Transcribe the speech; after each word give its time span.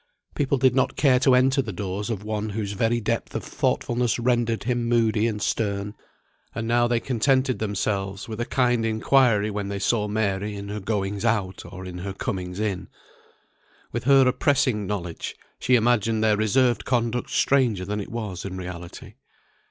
People 0.33 0.57
did 0.57 0.73
not 0.73 0.95
care 0.95 1.19
to 1.19 1.35
enter 1.35 1.61
the 1.61 1.71
doors 1.71 2.09
of 2.09 2.23
one 2.23 2.49
whose 2.49 2.71
very 2.71 2.99
depth 2.99 3.35
of 3.35 3.43
thoughtfulness 3.43 4.17
rendered 4.17 4.63
him 4.63 4.85
moody 4.85 5.27
and 5.27 5.39
stern. 5.43 5.93
And 6.55 6.67
now 6.67 6.87
they 6.87 6.99
contented 6.99 7.59
themselves 7.59 8.27
with 8.27 8.41
a 8.41 8.45
kind 8.47 8.83
inquiry 8.83 9.51
when 9.51 9.67
they 9.69 9.77
saw 9.77 10.07
Mary 10.07 10.55
in 10.55 10.69
her 10.69 10.79
goings 10.79 11.23
out 11.23 11.61
or 11.71 11.85
in 11.85 11.99
her 11.99 12.13
comings 12.13 12.59
in. 12.59 12.87
With 13.91 14.05
her 14.05 14.27
oppressing 14.27 14.87
knowledge, 14.87 15.35
she 15.59 15.75
imagined 15.75 16.23
their 16.23 16.35
reserved 16.35 16.83
conduct 16.83 17.29
stranger 17.29 17.85
than 17.85 17.99
it 18.01 18.09
was 18.09 18.43
in 18.43 18.57
reality. 18.57 19.13